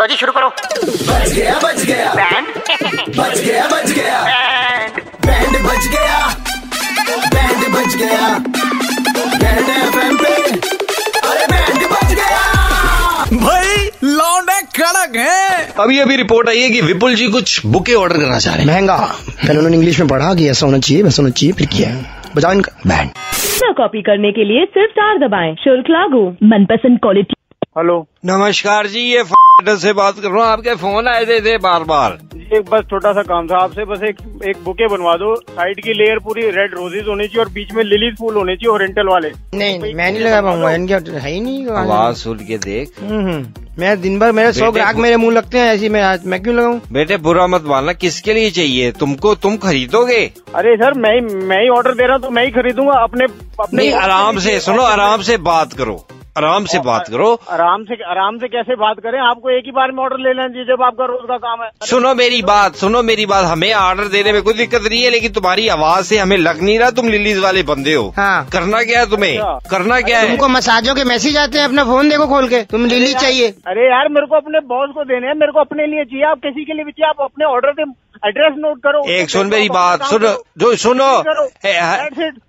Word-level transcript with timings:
लो 0.00 0.06
जी 0.06 0.16
शुरू 0.16 0.32
करो। 0.32 0.48
बच 0.48 1.32
गया 1.32 1.58
बच 1.58 1.82
गया। 1.84 2.12
बैंड 2.14 2.46
बच 3.16 3.38
गया 3.38 3.66
बच 3.66 3.90
गया। 3.90 4.20
बैंड 4.20 5.02
बैंड 5.26 5.56
बच 5.64 5.86
गया। 5.86 6.28
बैंड 7.34 7.66
बच 7.74 7.96
गया। 7.96 8.28
बैंड 9.40 9.68
एफएम 9.68 10.16
पे। 10.16 10.32
अरे 11.28 11.46
बैंड 11.46 11.84
बच 11.90 12.12
गया। 12.12 12.38
भाई 13.42 13.90
लौंडे 14.04 14.60
कड़क 14.78 15.16
हैं। 15.16 15.74
अभी 15.74 15.98
अभी 15.98 16.16
रिपोर्ट 16.16 16.48
आई 16.48 16.60
है 16.60 16.70
कि 16.70 16.80
विपुल 16.80 17.14
जी 17.14 17.28
कुछ 17.28 17.66
बुके 17.66 17.94
ऑर्डर 17.94 18.16
करना 18.16 18.38
चाह 18.38 18.54
रहे 18.54 18.64
हैं। 18.64 18.72
महँगा। 18.72 18.96
पहले 19.30 19.56
उन्होंने 19.56 19.76
इंग्लिश 19.76 20.00
में 20.00 20.08
पढ़ा 20.08 20.34
कि 20.34 20.48
ऐसा 20.48 20.66
होना 20.66 20.78
चाहिए 20.78 21.02
वैसा 21.02 21.22
होना 21.22 21.32
चाहिए 21.32 21.52
फिर 21.52 21.66
किया 21.66 21.90
बजाओ 22.36 22.52
इनका। 22.52 22.72
बैंड 22.86 23.10
कॉपी 23.76 24.02
करने 24.02 24.32
के 24.32 24.44
लिए 24.44 24.64
सिर्फ़ 24.64 24.90
चार 24.92 25.18
दबाएँ। 25.18 25.54
शुल्क 25.54 25.90
लागू। 25.90 26.24
मनपसंद 26.48 26.98
क्वालिटी 26.98 27.34
हेलो 27.78 27.96
नमस्कार 28.26 28.86
जी 28.86 29.00
ये 29.00 29.22
f- 29.60 29.78
से 29.78 29.92
बात 29.92 30.18
कर 30.20 30.28
रहा 30.28 30.44
हूँ 30.44 30.52
आपके 30.52 30.74
फ़ोन 30.74 31.08
आए 31.08 31.24
थे, 31.24 31.40
थे 31.40 31.56
बार 31.58 31.84
बार 31.84 32.18
एक 32.54 32.70
बस 32.70 32.84
छोटा 32.84 33.12
सा 33.12 33.22
काम 33.22 33.46
था 33.46 33.56
आपसे 33.56 33.84
बस 33.84 34.02
एक 34.02 34.16
एक 34.46 34.56
बुके 34.64 34.86
बनवा 34.88 35.14
दो। 35.14 35.34
साइड 35.36 35.80
की 35.82 35.92
लेयर 35.92 36.18
पूरी 36.18 36.42
रेड 36.42 36.74
रोजेज 36.74 37.08
होनी 37.08 37.26
चाहिए 37.26 37.44
और 37.44 37.48
बीच 37.48 37.72
में 37.72 37.84
लिलीज 37.84 38.14
फूल 38.18 38.34
होने 38.34 38.56
चाहिए 38.56 38.68
और 38.68 38.74
ओरिएंटल 38.74 39.08
वाले। 39.08 39.28
नहीं 39.54 39.78
नहीं, 39.78 39.94
मैं 39.94 40.12
नहीं 40.12 40.22
लगा 40.22 40.40
पाऊँगा 40.42 40.70
इनके 40.70 40.94
है 40.94 41.30
ही 41.30 41.40
नहीं 41.40 41.66
आवाज़ 41.66 42.16
सुन 42.16 42.38
के 42.38 42.58
देख। 42.58 42.92
हम्म, 43.00 43.30
हम्म। 43.30 43.46
मैं 43.78 44.00
दिन 44.00 44.18
भर 44.18 44.32
मेरे 44.32 44.52
सौ 44.52 44.72
ग्राहक 44.72 44.96
मेरे 44.96 45.16
मुँह 45.16 45.34
लगते 45.34 45.58
हैं 45.58 45.74
ऐसी 45.74 45.88
मैं 45.88 46.02
आज 46.02 46.26
मैं 46.26 46.42
क्यों 46.42 46.56
लगाऊँ? 46.56 46.80
बेटे 46.92 47.16
बुरा 47.16 47.46
मत 47.46 47.64
मानना 47.66 47.92
किसके 47.92 48.34
लिए 48.34 48.50
चाहिए? 48.50 48.92
तुमको 48.92 49.34
तुम 49.34 49.56
खरीदोगे? 49.56 50.32
अरे 50.54 50.76
सर 50.76 50.98
मैं 50.98 51.20
मैं 51.46 51.62
ही 51.62 51.68
ऑर्डर 51.68 51.94
दे 51.94 52.02
रहा 52.02 52.12
हूँ 52.12 52.22
तो 52.22 52.30
मैं 52.30 52.44
ही 52.44 52.50
खरीदूँगा 52.50 52.98
अपने 53.02 53.24
अपने 53.60 53.92
आराम 53.92 54.38
से 54.38 54.60
सुनो 54.60 54.82
आराम 54.82 55.22
से 55.22 55.36
बात 55.36 55.72
करो। 55.72 56.06
आराम 56.38 56.64
से 56.64 56.78
बात 56.80 57.08
करो। 57.08 57.28
आराम 57.50 57.82
से 57.84 57.94
आराम 58.10 58.36
से 58.38 58.48
कैसे 58.48 58.74
बात 58.76 58.98
करें? 58.98 59.18
आपको 59.20 59.50
एक 59.50 59.64
ही 59.66 59.70
बार 59.70 59.92
में 59.92 60.02
ऑर्डर 60.04 60.18
ले 60.18 60.32
लेना 60.32 60.48
चाहिए 60.48 60.64
जब 60.66 60.82
आपका 60.82 61.04
रोज 61.04 61.22
का 61.28 61.36
काम 61.38 61.62
है। 61.62 61.70
सुनो 61.86 62.14
मेरी 62.14 62.40
बात 62.42 62.74
सुनो 62.74 63.02
मेरी 63.02 63.26
बात। 63.26 63.44
हमें 63.44 63.72
ऑर्डर 63.74 64.08
देने 64.08 64.32
में 64.32 64.42
कोई 64.42 64.54
दिक्कत 64.54 64.88
नहीं 64.90 65.02
है 65.02 65.10
लेकिन 65.10 65.32
तुम्हारी 65.32 65.68
आवाज़ 65.68 66.04
से 66.06 66.18
हमें 66.18 66.36
लग 66.36 66.62
नहीं 66.62 66.78
रहा 66.78 66.90
तुम 66.90 67.08
लिलीज 67.08 67.38
वाले 67.38 67.62
बंदे 67.62 67.94
हो। 67.94 68.08
हाँ। 68.16 68.48
करना 68.52 68.82
क्या 68.82 69.00
है 69.00 69.10
तुम्हें? 69.10 69.32
अच्छा। 69.32 69.68
करना 69.70 70.00
क्या 70.00 70.20
है? 70.20 70.28
तुमको 70.28 70.48
मसाजों 70.48 70.94
के 70.94 71.04
मैसेज 71.04 71.36
आते 71.36 71.58
हैं 71.58 71.64
अपना 71.64 71.84
फ़ोन 71.84 72.08
देखो 72.08 72.26
खोल 72.26 72.48
के। 72.48 72.62
तुम 72.70 72.84
लिली 72.86 73.12
चाहिए। 73.14 73.48
अरे 73.66 73.88
यार 73.88 74.08
मेरे 74.08 74.26
को 74.26 74.36
अपने 74.36 74.60
बॉस 74.66 74.90
को 74.94 75.04
देने 75.04 75.26
हैं 75.26 75.34
मेरे 75.34 75.52
को 75.52 75.60
अपने 75.60 75.86
लिए 75.86 76.04
चाहिए। 76.04 76.24
आप 76.24 76.38
किसी 76.38 76.64
के 76.64 76.72
लिए 76.72 76.84
भी 76.84 76.92
चाहिए 76.92 77.08
आप 77.08 77.24
अपने 77.24 77.44
ऑर्डर 77.46 77.72
दे 77.72 77.92
एड्रेस 78.26 78.54
नोट 78.58 78.78
करो। 78.78 79.02
एक 79.10 79.30
सुन 79.30 79.46
मेरी 79.46 79.68
बात 79.68 80.02
सुनो 80.04 80.32
जो 80.58 80.74
सुनो। 80.76 81.10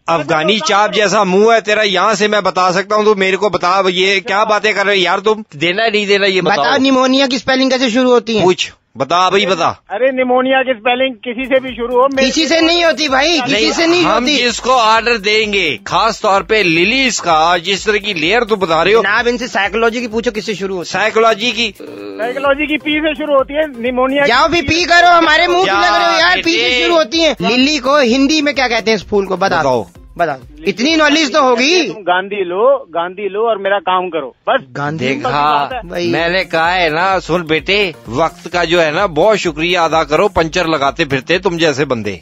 अफगानी 0.07 0.59
चाप 0.59 0.91
जैसा 0.91 1.23
मुँह 1.23 1.53
है 1.53 1.61
तेरा 1.61 1.83
यहाँ 1.83 2.16
से 2.16 2.27
मैं 2.27 2.44
बता 2.44 2.71
सकता 2.71 2.95
हूँ 2.95 3.05
तो 3.05 3.16
मेरे 3.16 3.38
को 3.38 3.49
बता 3.49 3.83
ये 3.89 4.19
क्या 4.19 4.43
बातें 4.45 4.73
कर 4.75 4.85
रहे 4.85 4.95
हो? 4.97 5.02
यार 5.02 5.19
तुम 5.19 5.43
देना 5.55 5.88
नहीं 5.88 6.08
देना 6.08 6.25
ये 6.25 6.41
बता, 6.41 6.55
बताओ 6.55 6.77
निमोनिया 6.77 7.27
की 7.27 7.39
स्पेलिंग 7.39 7.71
कैसे 7.71 7.89
शुरू 7.89 8.11
होती 8.11 8.38
है? 8.38 8.43
पूछ। 8.43 8.71
बता 8.95 9.17
अभी 9.28 9.45
बता। 9.45 9.67
अरे 9.89 10.09
निमोनिया 10.11 10.61
की 10.61 10.73
स्पेलिंग 10.73 11.14
किसी 11.25 11.45
से 11.45 11.59
भी 11.59 11.75
शुरू 11.75 11.97
हो 11.97 12.08
किसी 12.17 12.47
से 12.47 12.59
नहीं 12.61 12.84
होती 12.86 13.08
भाई 13.09 13.39
किसी 13.42 13.72
से 13.73 13.86
नहीं 13.88 14.03
हम 14.03 14.23
होती। 14.23 14.36
जिसको 14.38 14.72
ऑर्डर 14.72 15.17
देंगे 15.20 15.70
खास 15.88 16.22
तौर 16.22 16.44
पे 16.44 16.61
लिलीज 16.64 17.20
का 17.20 17.58
जिस 17.59 17.86
तरह 17.86 17.98
की 18.00 18.14
लेयर 18.14 18.44
तू 18.44 18.56
बता 18.56 18.81
रहे 18.83 18.94
हो। 18.94 19.02
जनाब 19.02 19.28
इनसे 19.28 19.48
साइकोलॉजी 19.48 20.02
की 20.02 20.08
पूछो 20.08 20.31
किससे 20.31 20.56
शुरू 20.56 20.75
होती 20.75 20.89
साइकोलॉजी 20.89 21.52
की। 21.52 21.70
साइकोलॉजी 21.80 22.67
की 22.67 22.78
पी 22.80 23.00
से 23.00 23.14
शुरू 23.16 23.38
होती 23.38 23.53
है 23.53 23.67
निमोनिया 23.81 24.22
है 24.23 24.28
जाओ 24.28 24.48
भी 24.48 24.61
पी 24.64 24.83
करो 24.86 25.16
हमारे 25.17 25.48
मुँह 25.48 25.66
लग 25.66 25.94
रहे 25.94 26.11
हो 26.11 26.20
यार 26.20 26.42
पी 26.42 26.58
से 26.58 26.81
शुरू 26.81 26.95
होती 26.95 27.20
है। 27.20 27.36
लिली 27.42 27.78
को 27.80 27.98
हिंदी 27.98 28.42
में 28.42 28.53
क्या 28.55 28.67
कहते 28.67 28.92
हैं 28.92 28.95
इस 28.95 29.08
फूल 29.09 29.26
को 29.26 29.38
बता। 29.38 29.59
बताओ। 29.59 29.88
बता 30.17 30.38
इतनी 30.67 30.95
नॉलेज 30.95 31.31
तो 31.34 31.42
होगी। 31.44 31.88
तुम 31.88 32.02
गांधी 32.04 32.44
लो 32.45 32.64
गांधी 32.90 33.28
लो 33.30 33.48
और 33.50 33.58
मेरा 33.58 33.78
काम 33.81 34.09
करो। 34.09 34.34
बस। 34.50 34.66
गांधी 34.72 35.08
देखा 35.08 35.81
मैंने 35.86 36.44
कहा 36.45 36.70
है 36.70 36.90
ना 36.90 37.08
सुन 37.20 37.45
बेटे 37.48 37.78
वक्त 38.12 38.48
का 38.54 38.64
जो 38.66 38.80
है 38.80 38.92
ना 38.92 39.06
बहुत 39.14 39.38
शुक्रिया 39.38 39.86
अदा 39.86 40.04
करो 40.06 40.28
पंचर 40.36 40.67
लगाते 40.67 41.06
फिरते 41.06 41.39
तुम 41.39 41.58
जैसे 41.58 41.86
बंदे। 41.86 42.22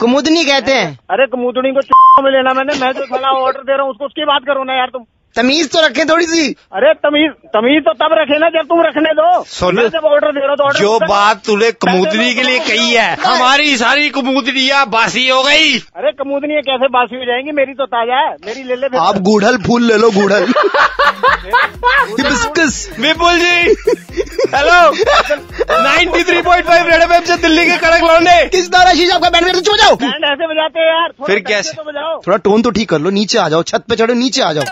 कुमुदनी 0.00 0.44
कहते 0.44 0.72
हैं। 0.72 0.98
अरे 1.10 1.26
कुमुदनी 1.26 1.72
को 1.72 1.80
में 2.22 2.30
लेना 2.30 2.52
मैंने 2.54 2.78
मैं 2.80 2.92
जो 2.92 3.04
साला 3.04 3.30
ऑर्डर 3.38 3.60
दे 3.60 3.72
रहा 3.72 3.82
हूँ 3.82 3.90
उसको 3.90 4.04
उसकी 4.04 4.24
बात 4.24 4.42
करो 4.46 4.64
ना 4.64 4.74
यार 4.74 4.88
तुम। 4.88 5.04
तमीज 5.36 5.70
तो 5.72 5.80
रखे 5.80 6.04
थोड़ी 6.04 6.26
सी। 6.26 6.44
अरे 6.72 6.92
तमीज 7.06 7.30
तमीज 7.54 7.82
तो 7.84 7.92
तब 7.94 8.14
रखे 8.18 8.38
ना 8.38 8.48
जब 8.50 8.66
तुम 8.68 8.80
रखने 8.82 9.12
दो। 9.14 9.28
सुन, 9.44 9.76
जब 9.88 10.04
ऑर्डर 10.04 10.32
दे 10.32 10.40
रहा 10.40 10.48
हूँ 10.48 10.56
तो 10.56 10.64
ऑर्डर 10.64 10.78
जो 10.80 10.98
बात 11.00 11.44
तूने 11.46 11.70
कमूदनी 11.84 12.34
के 12.34 12.42
लिए 12.42 12.58
कही 12.68 12.92
है 12.92 13.14
हमारी 13.24 13.76
सारी 13.76 14.08
कमूदनियाँ 14.10 14.84
बासी 14.90 15.28
हो 15.28 15.42
गई। 15.42 15.78
अरे 15.96 16.12
कमूदनी 16.18 16.60
कैसे 16.62 16.88
बासी 16.88 17.16
हो 17.16 17.24
जाएँगी? 17.24 17.52
मेरी 17.52 17.74
तो 17.74 17.86
ताज़ा 17.86 18.20
है। 18.20 18.34
मेरी 18.46 18.62
ले 18.62 18.76
ले। 18.76 18.96
आप 18.98 19.18
गूढ़ल 19.28 19.56
फूल 19.66 19.82
ले 19.82 19.96
लो 19.98 20.10
hibiscus. 22.08 22.74
Vipul 23.00 23.38
ji 23.38 23.74
hello 24.54 24.78
93.5 25.64 26.86
Red 26.86 27.02
FM 27.02 27.24
से 27.24 27.36
दिल्ली 27.42 27.64
के 27.66 27.76
कड़क 27.76 28.02
लौंडे 28.02 28.44
किस 28.48 28.68
तरह 28.72 28.94
शीश 28.94 29.12
आपका 29.12 29.30
बैंड 29.30 29.44
में 29.46 29.54
बजाओ 29.54 29.94
बैंड 29.96 30.24
ऐसे 30.24 30.46
बजाते 30.46 30.80
हैं 30.80 30.86
यार 30.88 31.12
फिर 31.26 31.38
कैसे? 31.48 31.72
तो 31.72 31.82
बजाओ। 31.82 32.20
थोड़ा 32.26 32.36
टोन 32.44 32.62
तो 32.62 32.70
ठीक 32.70 32.88
कर 32.88 32.98
लो 32.98 33.10
नीचे 33.10 33.38
आ 33.38 33.48
जाओ 33.48 33.62
छत 33.62 33.84
पे 33.88 33.96
चढ़ो 33.96 34.14
नीचे 34.14 34.42
आ 34.42 34.52
जाओ। 34.52 34.64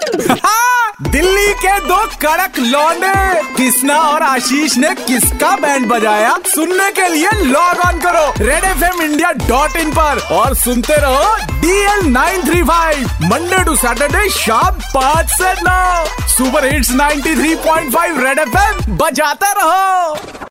हाँ, 0.45 0.93
दिल्ली 1.11 1.53
के 1.55 1.79
दो 1.87 1.97
कड़क 2.23 2.59
लौंडे। 2.59 3.43
कृष्णा 3.57 3.99
और 4.01 4.23
आशीष 4.23 4.77
ने 4.77 4.95
किसका 5.07 5.55
बैंड 5.57 5.87
बजाया? 5.89 6.37
सुनने 6.47 6.91
के 6.93 7.09
लिए 7.09 7.31
लॉग 7.45 7.81
ऑन 7.87 7.99
करो 8.01 8.27
Red 8.45 8.65
F 8.65 8.85
M 8.85 9.03
India 9.03 9.33
dot 9.49 9.77
in 9.77 9.91
पर। 9.91 10.27
और 10.33 10.55
सुनते 10.55 10.97
रहो 11.03 11.35
DL 11.61 12.07
nine 12.13 12.43
three 12.43 12.63
five 12.63 13.09
Monday 13.33 13.65
to 13.65 13.77
Saturday 13.77 14.29
शाम 14.31 14.81
पाँच 14.95 15.31
से 15.33 15.53
नौ। 15.63 16.07
Super 16.29 16.73
hits 16.73 16.91
93.5 16.93 18.25
Red 18.25 18.39
F 18.39 18.57
M 18.59 18.97
बजाते 18.97 19.53
रहो। 19.61 20.51